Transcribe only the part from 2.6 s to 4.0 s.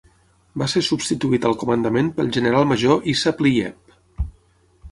major Issa Pliyev.